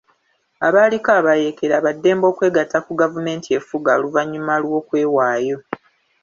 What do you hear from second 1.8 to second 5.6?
baddembe okwegatta ku gavumenti efuga oluvannyuma lw'okwewaayo.